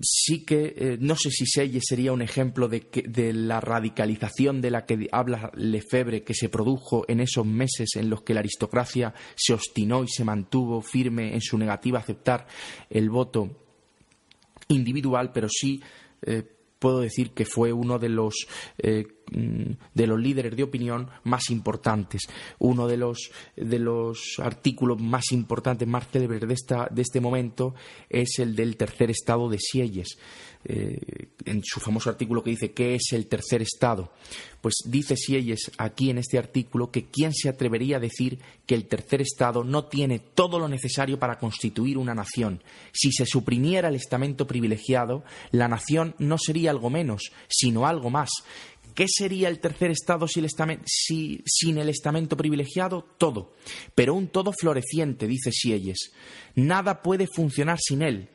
Sí 0.00 0.44
que 0.44 0.74
eh, 0.76 0.96
no 1.00 1.16
sé 1.16 1.30
si 1.30 1.46
Selle 1.46 1.80
sería 1.82 2.12
un 2.12 2.22
ejemplo 2.22 2.68
de, 2.68 2.86
de, 3.06 3.32
la 3.32 3.60
radicalización 3.60 4.60
de 4.60 4.70
la 4.70 4.84
que 4.84 5.08
habla 5.12 5.50
Lefebvre 5.54 6.22
que 6.22 6.34
se 6.34 6.48
produjo 6.48 7.04
en 7.08 7.20
esos 7.20 7.46
meses 7.46 7.90
en 7.96 8.10
los 8.10 8.22
que 8.22 8.34
la 8.34 8.40
aristocracia 8.40 9.14
se 9.34 9.54
obstinó 9.54 10.04
y 10.04 10.08
se 10.08 10.24
mantuvo 10.24 10.80
firme 10.80 11.34
en 11.34 11.40
su 11.40 11.58
negativa 11.58 11.98
a 11.98 12.02
aceptar 12.02 12.46
el 12.90 13.10
voto 13.10 13.50
individual, 14.68 15.30
pero 15.32 15.48
sí 15.48 15.82
puedo 16.78 17.00
decir 17.00 17.32
que 17.32 17.44
fue 17.44 17.72
uno 17.72 17.98
de 17.98 18.08
los 18.08 18.34
de 19.30 20.06
los 20.06 20.20
líderes 20.20 20.56
de 20.56 20.62
opinión 20.62 21.08
más 21.24 21.50
importantes. 21.50 22.22
Uno 22.58 22.86
de 22.86 22.96
los, 22.96 23.30
de 23.56 23.78
los 23.78 24.36
artículos 24.38 25.00
más 25.00 25.32
importantes, 25.32 25.88
más 25.88 26.08
célebres 26.08 26.46
de, 26.46 26.54
esta, 26.54 26.88
de 26.90 27.02
este 27.02 27.20
momento 27.20 27.74
es 28.08 28.38
el 28.38 28.54
del 28.54 28.76
tercer 28.76 29.10
estado 29.10 29.48
de 29.48 29.58
Sieyes. 29.58 30.18
Eh, 30.66 31.28
en 31.44 31.60
su 31.62 31.78
famoso 31.78 32.08
artículo 32.08 32.42
que 32.42 32.48
dice 32.48 32.72
¿qué 32.72 32.94
es 32.94 33.12
el 33.12 33.26
tercer 33.26 33.60
estado? 33.60 34.12
Pues 34.62 34.76
dice 34.86 35.14
Sieyes 35.14 35.70
aquí 35.76 36.08
en 36.08 36.16
este 36.16 36.38
artículo 36.38 36.90
que 36.90 37.04
quién 37.10 37.34
se 37.34 37.50
atrevería 37.50 37.98
a 37.98 38.00
decir 38.00 38.38
que 38.64 38.74
el 38.74 38.86
tercer 38.86 39.20
estado 39.20 39.62
no 39.62 39.84
tiene 39.84 40.20
todo 40.20 40.58
lo 40.58 40.66
necesario 40.66 41.18
para 41.18 41.38
constituir 41.38 41.98
una 41.98 42.14
nación. 42.14 42.62
Si 42.92 43.12
se 43.12 43.26
suprimiera 43.26 43.90
el 43.90 43.94
estamento 43.94 44.46
privilegiado, 44.46 45.22
la 45.50 45.68
nación 45.68 46.14
no 46.18 46.38
sería 46.38 46.70
algo 46.70 46.88
menos, 46.88 47.30
sino 47.46 47.86
algo 47.86 48.08
más. 48.08 48.30
¿Qué 48.94 49.06
sería 49.08 49.48
el 49.48 49.58
tercer 49.60 49.90
estado 49.90 50.26
sin 50.28 51.78
el 51.78 51.88
estamento 51.88 52.36
privilegiado? 52.36 53.04
Todo. 53.18 53.54
Pero 53.94 54.14
un 54.14 54.28
todo 54.28 54.52
floreciente, 54.52 55.26
dice 55.26 55.50
Sieyes. 55.52 56.12
Nada 56.54 57.02
puede 57.02 57.26
funcionar 57.26 57.78
sin 57.80 58.02
él 58.02 58.30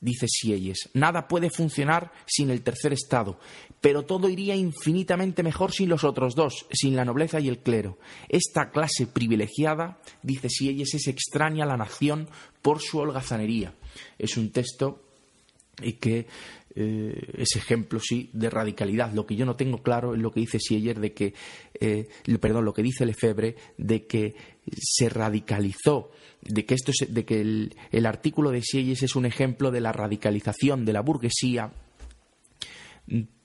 dice 0.00 0.26
Sieyes. 0.28 0.90
Nada 0.94 1.28
puede 1.28 1.50
funcionar 1.50 2.12
sin 2.26 2.50
el 2.50 2.62
tercer 2.62 2.92
estado, 2.92 3.38
pero 3.80 4.04
todo 4.04 4.28
iría 4.28 4.56
infinitamente 4.56 5.42
mejor 5.42 5.72
sin 5.72 5.88
los 5.88 6.04
otros 6.04 6.34
dos, 6.34 6.66
sin 6.72 6.96
la 6.96 7.04
nobleza 7.04 7.40
y 7.40 7.48
el 7.48 7.58
clero. 7.58 7.98
Esta 8.28 8.70
clase 8.70 9.06
privilegiada, 9.06 10.00
dice 10.22 10.48
Sieyes, 10.48 10.94
es 10.94 11.06
extraña 11.06 11.64
a 11.64 11.68
la 11.68 11.76
nación 11.76 12.28
por 12.62 12.80
su 12.80 12.98
holgazanería. 12.98 13.74
Es 14.18 14.36
un 14.36 14.50
texto 14.50 15.09
que 15.80 16.26
eh, 16.74 17.32
es 17.36 17.56
ejemplo, 17.56 17.98
sí, 18.00 18.30
de 18.32 18.48
radicalidad. 18.48 19.12
Lo 19.12 19.26
que 19.26 19.36
yo 19.36 19.44
no 19.44 19.56
tengo 19.56 19.82
claro 19.82 20.14
es 20.14 20.20
lo 20.20 20.30
que 20.30 20.40
dice 20.40 20.58
Sieyes 20.60 21.00
de 21.00 21.12
que, 21.12 21.34
eh, 21.80 22.08
perdón, 22.40 22.64
lo 22.64 22.72
que 22.72 22.82
dice 22.82 23.04
Lefebvre 23.04 23.56
de 23.76 24.06
que 24.06 24.34
se 24.78 25.08
radicalizó 25.08 26.12
de 26.42 26.64
que, 26.64 26.74
esto 26.74 26.92
de 27.08 27.24
que 27.24 27.40
el, 27.40 28.06
artículo 28.06 28.50
de 28.50 28.62
Sieyes 28.62 29.02
es 29.02 29.16
un 29.16 29.26
ejemplo 29.26 29.70
de 29.70 29.80
la 29.80 29.92
radicalización 29.92 30.84
de 30.84 30.92
la 30.92 31.00
burguesía 31.00 31.72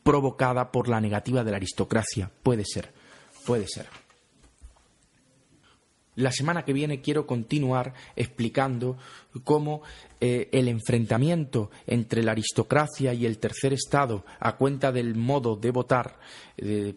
provocada 0.04 0.72
por 0.72 0.88
la 0.88 1.02
negativa 1.02 1.44
de 1.44 1.52
la 1.52 1.58
aristocracia. 1.58 2.32
Puede 2.44 2.64
ser, 2.64 2.94
puede 3.46 3.68
ser. 3.68 4.05
La 6.16 6.32
semana 6.32 6.64
que 6.64 6.74
viene 6.74 7.02
quiero 7.02 7.28
continuar 7.28 7.94
explicando 8.16 8.98
cómo 9.44 9.82
eh, 10.22 10.50
el 10.52 10.68
enfrentamiento 10.68 11.72
entre 11.86 12.24
la 12.24 12.32
aristocracia 12.32 13.14
y 13.14 13.26
el 13.26 13.38
tercer 13.38 13.74
Estado 13.74 14.26
a 14.40 14.56
cuenta 14.56 14.92
del 14.92 15.16
modo 15.16 15.56
de 15.58 15.72
votar 15.72 16.18
eh, 16.58 16.96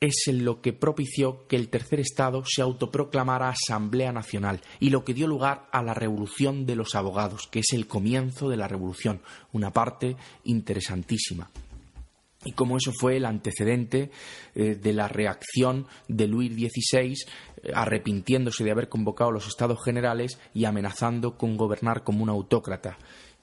es 0.00 0.30
lo 0.32 0.62
que 0.62 0.72
propició 0.72 1.46
que 1.46 1.56
el 1.56 1.68
tercer 1.68 2.00
Estado 2.00 2.42
se 2.46 2.62
autoproclamara 2.62 3.50
Asamblea 3.50 4.12
Nacional 4.12 4.62
y 4.80 4.88
lo 4.88 5.04
que 5.04 5.12
dio 5.12 5.26
lugar 5.26 5.68
a 5.70 5.82
la 5.82 5.92
Revolución 5.92 6.64
de 6.64 6.76
los 6.76 6.94
Abogados, 6.94 7.46
que 7.48 7.60
es 7.60 7.72
el 7.74 7.86
comienzo 7.86 8.48
de 8.48 8.56
la 8.56 8.68
Revolución, 8.68 9.20
una 9.52 9.70
parte 9.70 10.16
interesantísima. 10.44 11.50
Y 12.44 12.52
como 12.52 12.78
eso 12.78 12.90
fue 12.98 13.18
el 13.18 13.26
antecedente 13.26 14.10
eh, 14.54 14.74
de 14.74 14.92
la 14.94 15.08
reacción 15.08 15.86
de 16.08 16.26
Luis 16.26 16.52
XVI, 16.52 17.14
eh, 17.62 17.72
arrepintiéndose 17.74 18.64
de 18.64 18.70
haber 18.70 18.88
convocado 18.88 19.30
los 19.30 19.46
Estados 19.46 19.78
Generales 19.84 20.38
y 20.54 20.64
amenazando 20.64 21.36
con 21.36 21.56
gobernar 21.56 22.02
como 22.02 22.22
un 22.22 22.30
autócrata, 22.30 22.96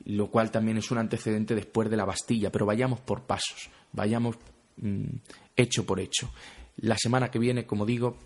lo 0.05 0.31
cual 0.31 0.49
también 0.49 0.77
es 0.77 0.89
un 0.89 0.97
antecedente 0.97 1.53
después 1.53 1.89
de 1.91 1.97
la 1.97 2.05
Bastilla. 2.05 2.51
Pero 2.51 2.65
vayamos 2.65 2.99
por 3.01 3.27
pasos, 3.27 3.69
vayamos 3.93 4.37
Mm, 4.77 5.17
hecho 5.55 5.85
por 5.85 5.99
hecho. 5.99 6.31
La 6.77 6.95
semana 6.97 7.29
que 7.29 7.39
viene, 7.39 7.65
como 7.65 7.85
digo, 7.85 8.17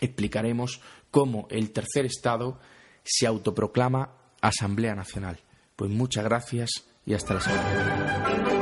explicaremos 0.00 0.80
cómo 1.10 1.46
el 1.50 1.70
tercer 1.70 2.06
Estado 2.06 2.58
se 3.04 3.26
autoproclama 3.26 4.16
Asamblea 4.40 4.94
Nacional. 4.94 5.40
Pues 5.76 5.90
muchas 5.90 6.24
gracias 6.24 6.70
y 7.06 7.14
hasta 7.14 7.34
la 7.34 7.40
semana. 7.40 8.61